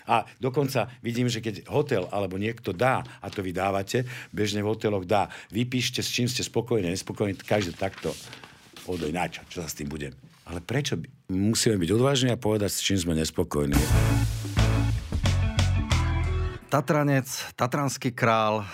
[0.08, 4.72] a dokonca vidím, že keď hotel alebo niekto dá, a to vy dávate, bežne v
[4.72, 8.16] hoteloch dá, vypíšte, s čím ste spokojní, nespokojní, každý takto
[8.88, 10.16] odoj na čo, sa s tým budem.
[10.48, 10.96] Ale prečo
[11.28, 13.76] musíme byť odvážni a povedať, s čím sme nespokojní.
[16.68, 18.64] Tatranec, Tatranský král,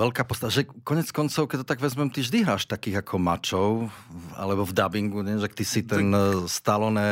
[0.00, 0.50] veľká postava.
[0.50, 3.70] Že konec koncov, keď to tak vezmem, ty vždy hráš takých ako mačov,
[4.34, 5.38] alebo v dubbingu, nie?
[5.38, 6.50] že ty si ten tak...
[6.50, 7.06] Stallone...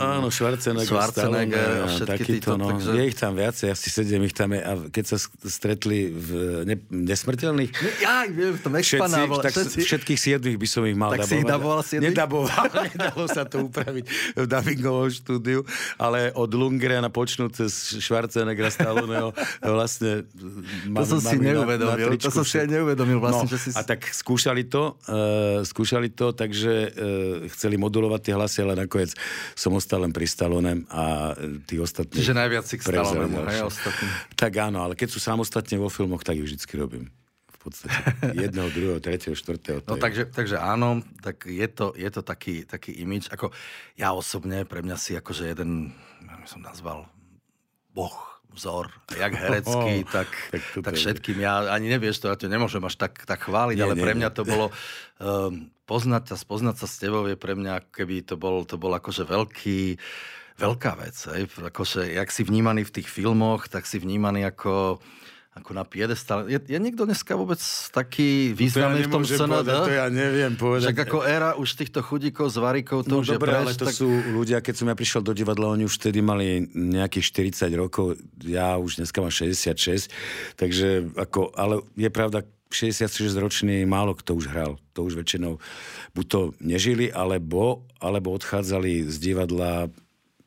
[0.00, 2.72] Áno, Schwarzenegger, Schwarzenegger Stallone, a všetky títo, no.
[2.72, 2.90] takže...
[2.94, 4.60] Je ich tam viacej, asi sedem ich tam je.
[4.64, 6.28] A keď sa stretli v
[6.64, 9.78] ne, nesmrteľných, Ja, viem, to všetci, Mexpana, tak všetci.
[9.84, 12.14] všetkých siedmých by som ich mal Tak si ich daboval siedmých?
[12.14, 14.04] Nedaboval, nedalo sa to upraviť
[14.38, 15.60] v dubbingovom štúdiu,
[16.00, 20.13] ale od Lundgrena počnúť cez Schwarzeneggera, Stalloneho, vlastne...
[20.22, 23.68] To som si neuvedomil, to som si aj neuvedomil vlastne, no, že si...
[23.74, 26.92] A tak skúšali to, uh, skúšali to, takže uh,
[27.50, 29.16] chceli modulovať tie hlasy, ale nakoniec
[29.58, 32.20] som ostal len pri Stallonem a e, tí ostatní...
[32.20, 34.08] Čiže najviac si k hej, ostatní.
[34.34, 37.08] Tak áno, ale keď sú samostatne vo filmoch, tak ich vždycky robím.
[37.54, 37.96] V podstate.
[38.44, 39.80] Jedného, druhého, tretieho, štvrtého.
[39.88, 43.32] No takže, takže áno, tak je to, je to taký, taký imič.
[43.32, 43.54] Ako
[43.96, 45.94] ja osobne, pre mňa si akože jeden,
[46.26, 47.08] ja som nazval,
[47.94, 51.42] boh, vzor, jak herecký, Oh, tak, tak tak, všetkým.
[51.42, 54.12] Ja ani nevieš to, ja to nemôžem až tak, tak chváliť, Nie, ale nie, pre
[54.14, 54.36] mňa nie.
[54.36, 54.66] to bolo...
[55.18, 58.92] Um, poznať ťa, spoznať sa s tebou je pre mňa, keby to bol, to bol
[58.96, 60.00] akože veľký,
[60.56, 61.16] veľká vec.
[61.28, 61.42] Hej?
[61.60, 65.00] Akože, jak si vnímaný v tých filmoch, tak si vnímaný ako
[65.54, 66.50] ako na piedestal.
[66.50, 67.62] Je, je niekto dneska vôbec
[67.94, 69.62] taký významný v tom SND?
[69.62, 70.90] povedať, to ja neviem povedať.
[70.90, 73.72] Však ako éra už týchto chudíkov z varikov, to No už je dobre, preč, ale
[73.78, 73.94] to tak...
[73.94, 78.18] sú ľudia, keď som ja prišiel do divadla, oni už vtedy mali nejakých 40 rokov,
[78.42, 80.10] ja už dneska mám 66,
[80.58, 82.42] takže ako, ale je pravda,
[82.74, 84.82] 66 ročný málo kto už hral.
[84.98, 85.62] To už väčšinou
[86.18, 89.86] buď to nežili, alebo, alebo odchádzali z divadla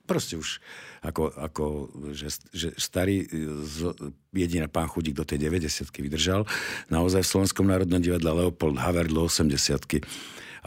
[0.04, 0.60] proste už
[1.02, 1.66] ako, ako
[2.14, 3.28] že, že starý
[3.66, 3.94] z,
[4.34, 6.46] jediná pán Chudík do tej 90 vydržal.
[6.90, 9.86] Naozaj v Slovenskom národnom divadle Leopold Haver do 80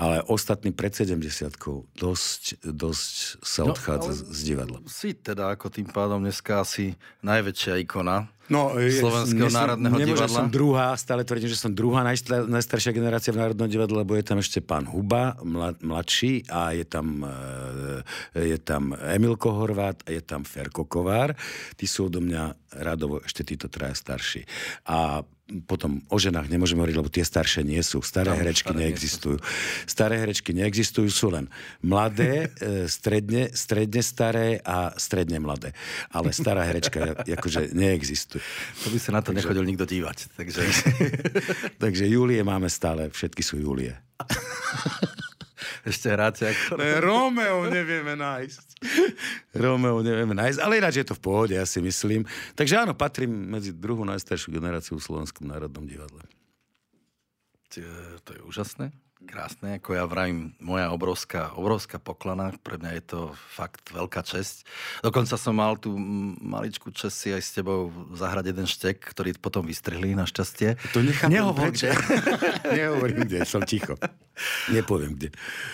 [0.00, 1.52] ale ostatní pred 70
[1.92, 4.78] dosť, dosť sa No, odchádza ale- z, divadla.
[4.88, 10.10] Si teda ako tým pádom dneska asi najväčšia ikona No, Slovenského nie som- národného nemôžem,
[10.10, 10.38] divadla.
[10.42, 14.26] som druhá, stále tvrdím, že som druhá najstla, najstaršia generácia v Národnom divadle, lebo je
[14.26, 18.02] tam ešte pán Huba, mla, mladší, a je tam, e,
[18.34, 21.38] je tam Emilko Horvát, a je tam Ferko Kovár.
[21.78, 22.42] Tí sú odo mňa
[22.82, 24.42] radovo ešte títo traja starší.
[24.82, 25.22] A
[25.66, 28.00] potom o ženách nemôžeme hovoriť, lebo tie staršie nie sú.
[28.00, 29.36] Staré Tam herečky staré nie neexistujú.
[29.84, 31.50] Staré herečky neexistujú, sú len
[31.82, 35.74] mladé, e, stredne, stredne staré a stredne mladé.
[36.14, 38.42] Ale stará herečka akože neexistuje.
[38.86, 40.38] To by sa na to nechodil nikto dívať.
[40.38, 40.62] Takže...
[41.82, 43.94] Takže Julie máme stále, všetky sú Julie.
[45.80, 46.76] Ešte hráte ako...
[46.76, 48.69] Ne, Romeo nevieme nájsť.
[49.62, 52.24] Romeo nevieme nájsť, ale ináč je to v pohode, ja si myslím.
[52.56, 56.24] Takže áno, patrím medzi druhú najstaršiu generáciu v Slovenskom národnom divadle.
[58.26, 58.90] To je úžasné,
[59.22, 59.78] krásne.
[59.78, 62.50] Ako ja vravím, moja obrovská, obrovská poklana.
[62.66, 63.20] Pre mňa je to
[63.54, 64.66] fakt veľká česť.
[65.06, 65.94] Dokonca som mal tú
[66.42, 70.74] maličkú česť si aj s tebou zahrať jeden štek, ktorý potom vystrihli našťastie.
[70.96, 71.94] To nechápem, Nehovor, prečo.
[72.74, 73.94] Nehovorím, kde, som ticho.
[74.70, 75.28] Nepoviem, kde.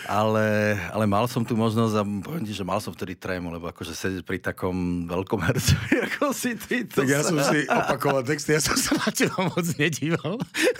[0.06, 3.70] Ale, ale mal som tu možnosť a poviem ti, že mal som vtedy trému, lebo
[3.70, 6.86] akože sedieť pri takom veľkom hercovi, ako si ty.
[6.94, 7.30] To Tak ja sa...
[7.30, 10.38] som si opakoval texty, ja som sa na teba moc nedíval.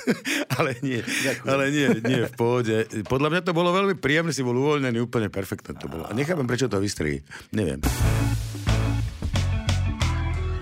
[0.59, 1.01] ale nie,
[1.47, 2.77] ale nie, nie, v pohode.
[3.07, 6.07] Podľa mňa to bolo veľmi príjemné, si bol uvoľnený, úplne perfektné to bolo.
[6.07, 7.23] A nechápem, prečo to vystrihli.
[7.55, 7.83] Neviem.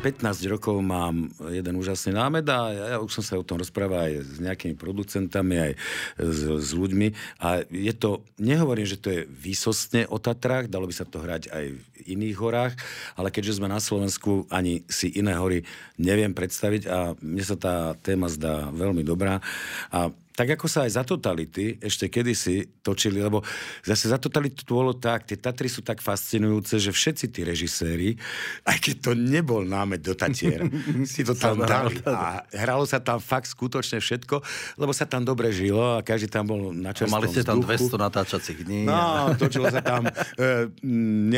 [0.05, 4.05] 15 rokov mám jeden úžasný námed a ja, ja už som sa o tom rozprával
[4.05, 5.73] aj s nejakými producentami, aj
[6.21, 7.41] s, s ľuďmi.
[7.41, 11.49] A je to, nehovorím, že to je výsostne o Tatrách, dalo by sa to hrať
[11.49, 12.77] aj v iných horách,
[13.17, 15.65] ale keďže sme na Slovensku, ani si iné hory
[15.97, 19.41] neviem predstaviť a mne sa tá téma zdá veľmi dobrá.
[19.89, 23.47] A tak ako sa aj za totality ešte kedysi točili, lebo
[23.87, 28.19] zase za totality to bolo tak, tie Tatry sú tak fascinujúce, že všetci tí režiséri,
[28.67, 30.67] aj keď to nebol námed do Tatier,
[31.11, 32.03] si to tam dali.
[32.11, 34.43] A hralo sa tam fakt skutočne všetko,
[34.75, 37.95] lebo sa tam dobre žilo a každý tam bol na čerstvom Mali ste tam vzduchu.
[37.95, 38.91] 200 natáčacích dní.
[38.91, 41.31] No, točilo sa tam, e, m,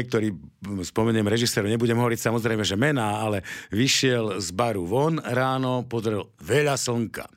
[0.81, 6.81] spomeniem režisérov, nebudem hovoriť samozrejme, že mená, ale vyšiel z baru von ráno, pozrel veľa
[6.81, 7.29] slnka.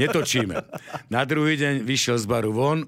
[0.00, 0.54] Netočíme.
[1.12, 2.78] Na druhý deň vyšiel z baru von,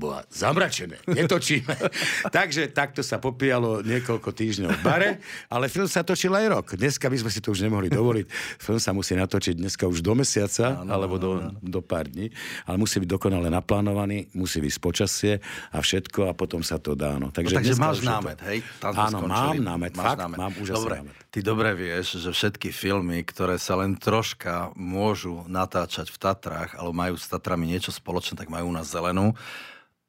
[0.00, 0.96] bola zamračené.
[1.04, 1.76] Netočíme.
[2.36, 5.10] Takže takto sa popíjalo niekoľko týždňov v bare,
[5.52, 6.66] ale film sa točil aj rok.
[6.74, 8.26] Dneska by sme si to už nemohli dovoliť.
[8.56, 12.32] Film sa musí natočiť dneska už do mesiaca, alebo do, do pár dní,
[12.64, 17.20] ale musí byť dokonale naplánovaný, musí byť počasie a všetko a potom sa to dá.
[17.20, 17.28] No.
[17.28, 18.58] Takže, Takže dneska máš je to- námet, hej?
[18.80, 21.14] Tam Áno, mám námet, Máš fakt, mám úžasný dobre, námet.
[21.28, 26.94] Ty dobre vieš, že všetky filmy, ktoré sa len troška môžu natáčať v Tatrách, alebo
[26.96, 29.34] majú s Tatrami niečo spoločné, tak majú u nás zelenú.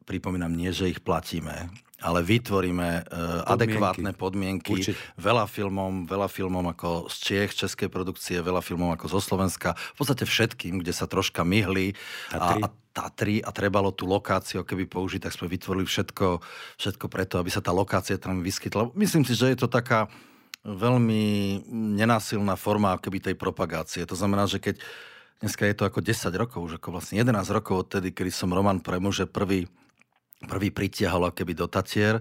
[0.06, 1.70] Pripomínam, nie, že ich platíme,
[2.02, 4.74] ale vytvoríme uh, adekvátne podmienky.
[4.74, 4.98] Určite.
[5.22, 9.98] Veľa filmom, veľa filmom ako z Čiech, českej produkcie, veľa filmom ako zo Slovenska, v
[10.02, 11.94] podstate všetkým, kde sa troška myhli
[12.34, 16.44] a, a Tatry a trebalo tú lokáciu keby použiť, tak sme vytvorili všetko,
[16.76, 18.92] všetko preto, aby sa tá lokácia tam vyskytla.
[19.00, 20.12] Myslím si, že je to taká
[20.68, 24.04] veľmi nenásilná forma keby tej propagácie.
[24.06, 24.84] To znamená, že keď
[25.42, 28.84] dneska je to ako 10 rokov, už ako vlastne 11 rokov odtedy, kedy som Roman
[28.84, 29.66] Premuže prvý
[30.46, 32.20] prvý pritiahol keby do Tatier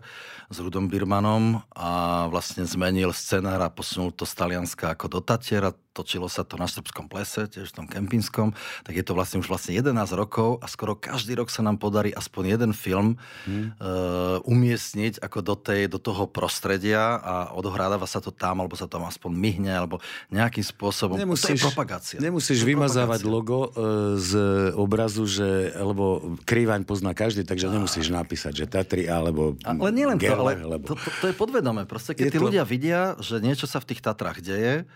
[0.52, 5.64] s Rudom Birmanom a vlastne zmenil scenár a posunul to z Talianska ako do Tatier
[5.64, 8.54] a točilo sa to na Srbskom plese, tiež v tom kempinskom,
[8.86, 12.14] tak je to vlastne už vlastne 11 rokov a skoro každý rok sa nám podarí
[12.14, 13.74] aspoň jeden film hmm.
[13.82, 18.86] uh, umiestniť ako do, tej, do toho prostredia a odohráva sa to tam, alebo sa
[18.86, 19.98] tam aspoň myhne, alebo
[20.30, 21.18] nejakým spôsobom.
[21.18, 22.18] Nemusíš, to je propagácia.
[22.22, 23.34] Nemusíš to vymazávať propagácia.
[23.34, 24.32] logo uh, z
[24.78, 30.22] obrazu, že, lebo krývaň pozná každý, takže nemusíš napísať, že Tatry alebo Ale nie len
[30.22, 30.86] to, ale lebo...
[30.86, 31.82] to, to, to je podvedomé.
[31.82, 34.86] Proste, keď Je tí to- ľudia vidia, že niečo sa v tých Tatrách deje,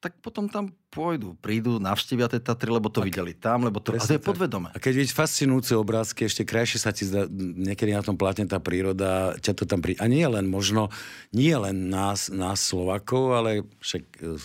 [0.00, 3.92] tak potom tam pôjdu, prídu, navštívia tie Tatry, lebo to videli tam, lebo to...
[3.92, 4.72] A to je podvedomé.
[4.72, 8.56] A keď vidíš fascinujúce obrázky, ešte krajšie sa ti zdá, niekedy na tom plátne tá
[8.56, 10.00] príroda, ťa to tam pri...
[10.00, 10.88] A nie len možno,
[11.36, 14.40] nie len nás, nás Slovakov, ale však e,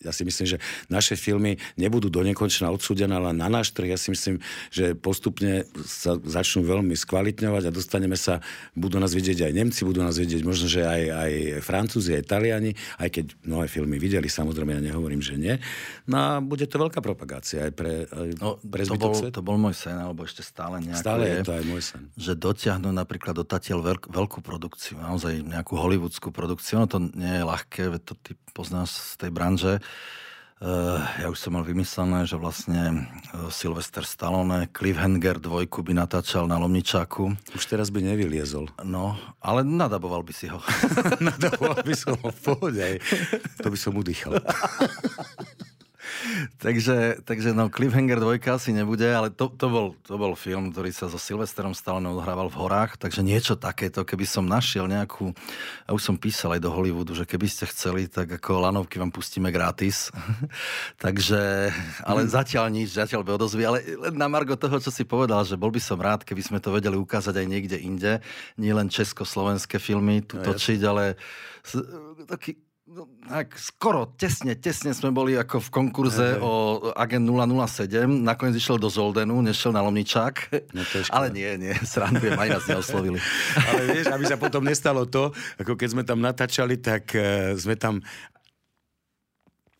[0.00, 0.56] ja si myslím, že
[0.88, 4.40] naše filmy nebudú do nekonečna odsúdené, ale na náš trh ja si myslím,
[4.72, 8.40] že postupne sa začnú veľmi skvalitňovať a dostaneme sa,
[8.72, 12.72] budú nás vidieť aj Nemci, budú nás vidieť možno, že aj, aj Francúzi, aj Taliani,
[12.96, 15.60] aj keď mnohé filmy videli, samozrejme ja nehovorím, že nie.
[16.08, 19.60] No a bude to veľká propagácia aj pre, aj No, pre to, bol, to bol
[19.60, 22.02] môj sen, alebo ešte stále nejako Stále je, je to aj môj sen.
[22.16, 26.80] že dotiahnu napríklad do Tatiel veľk, veľkú produkciu, naozaj nejakú hollywoodskú produkciu.
[26.80, 29.72] Ono to nie je ľahké, to ty poznáš z tej branže.
[30.60, 36.44] Uh, ja už som mal vymyslené, že vlastne uh, Sylvester Stallone Cliffhanger dvojku by natáčal
[36.44, 37.32] na Lomničáku.
[37.56, 38.68] Už teraz by nevyliezol.
[38.84, 40.60] No, ale nadaboval by si ho.
[41.32, 42.86] Nadoval by som ho v pohode.
[43.64, 44.36] To by som udýchal.
[46.64, 50.90] takže, takže no, Cliffhanger 2 asi nebude, ale to, to, bol, to bol film, ktorý
[50.90, 55.30] sa so Silvesterom stále odohrával v horách, takže niečo takéto, keby som našiel nejakú,
[55.86, 59.14] ja už som písal aj do Hollywoodu, že keby ste chceli, tak ako lanovky vám
[59.14, 60.10] pustíme gratis.
[61.04, 61.70] takže,
[62.02, 65.60] ale zatiaľ nič, zatiaľ by odozvy, ale len na margo toho, čo si povedal, že
[65.60, 68.12] bol by som rád, keby sme to vedeli ukázať aj niekde inde,
[68.58, 71.20] nie len československé filmy tu No, točiť, ale
[71.60, 71.84] s-
[72.24, 72.56] taký
[73.30, 76.42] tak skoro, tesne, tesne sme boli ako v konkurze hej.
[76.42, 78.10] o Agent 007.
[78.10, 80.50] Nakoniec išiel do Zoldenu, nešiel na Lomničák.
[80.74, 80.82] No.
[81.14, 83.22] Ale nie, nie, srandujem, ani nás neoslovili.
[83.70, 85.30] Ale vieš, aby sa potom nestalo to,
[85.62, 88.02] ako keď sme tam natáčali, tak uh, sme tam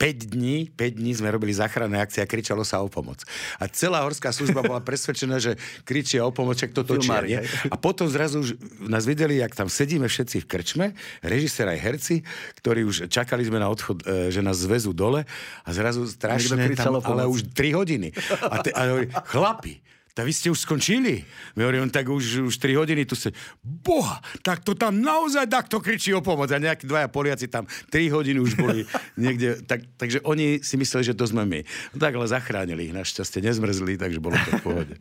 [0.00, 3.20] 5 dní, 5 dní sme robili záchranné akcie a kričalo sa o pomoc.
[3.60, 7.20] A celá horská služba bola presvedčená, že kričia o pomoc, čak to točia.
[7.20, 7.44] Nie?
[7.68, 8.56] A potom zrazu už
[8.88, 10.86] nás videli, jak tam sedíme všetci v krčme,
[11.20, 12.16] režisér aj herci,
[12.64, 15.28] ktorí už čakali sme na odchod, e, že nás zvezú dole
[15.62, 18.08] a zrazu strašne tam, ale už 3 hodiny.
[18.48, 21.22] A, te, a hovorí, chlapi, tak vy ste už skončili?
[21.54, 23.30] Hovorím, tak už, už 3 hodiny tu sa...
[23.62, 26.50] Boha, tak to tam naozaj takto kričí o pomoc.
[26.50, 28.82] A nejakí dvaja Poliaci tam 3 hodiny už boli
[29.22, 29.62] niekde.
[29.62, 31.60] Tak, takže oni si mysleli, že to sme my.
[31.94, 34.94] No tak ale zachránili ich, našťastie nezmrzli, takže bolo to v pohode.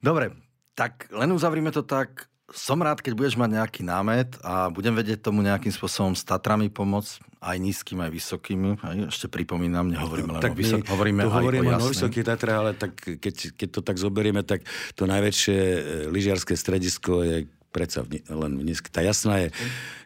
[0.00, 0.32] Dobre,
[0.72, 2.28] tak len uzavrime to tak.
[2.54, 6.70] Som rád, keď budeš mať nejaký námet a budem vedieť tomu nejakým spôsobom s Tatrami
[6.70, 8.78] pomôcť, aj nízkym, aj vysokým.
[8.80, 11.92] Aj, ešte pripomínam, nehovoríme len o Tak my vysok, hovoríme tu aj hovoríme o o.
[11.92, 14.64] Vysokých Tatrách, ale tak keď, keď to tak zoberieme, tak
[14.96, 17.36] to najväčšie e, lyžiarske stredisko je
[17.74, 18.86] predsa v, len v Nízky.
[18.86, 19.48] Tá jasná je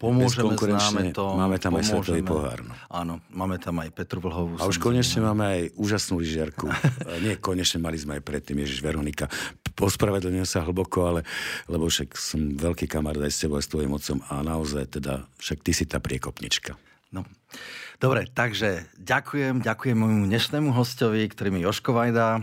[0.00, 1.37] Pomôžeme, známe to.
[1.37, 2.00] Máme tam aj pomôžeme.
[2.00, 2.64] svetový pohár.
[2.64, 2.72] No.
[2.88, 4.56] Áno, máme tam aj Petru Vlhovú.
[4.56, 6.72] A už konečne máme aj úžasnú lyžiarku.
[7.24, 9.28] Nie, konečne mali sme aj predtým, Ježiš Veronika.
[9.78, 11.20] Ospravedlňujem sa hlboko, ale
[11.70, 15.24] lebo však som veľký kamarát aj s tebou, aj s tvojim otcom a naozaj teda,
[15.38, 16.74] však ty si tá priekopnička.
[17.08, 17.24] No.
[17.98, 22.40] Dobre, takže ďakujem, ďakujem môjmu dnešnému hostovi, ktorým je Joško Vajda, e,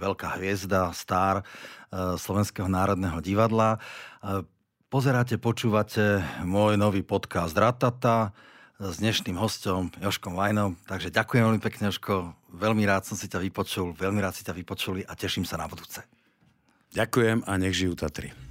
[0.00, 3.76] veľká hviezda, star e, Slovenského národného divadla.
[3.76, 4.40] E,
[4.88, 8.32] pozeráte, počúvate môj nový podcast Ratata
[8.80, 10.80] s dnešným hostom Joškom Vajnom.
[10.88, 12.32] Takže ďakujem veľmi pekne, Joško.
[12.56, 15.68] Veľmi rád som si ťa vypočul, veľmi rád si ťa vypočuli a teším sa na
[15.68, 16.00] budúce.
[16.90, 18.49] Ďakujem a nech žijú Tatry.